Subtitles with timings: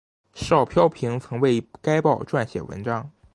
[0.33, 3.11] 邵飘萍曾为该报撰写文章。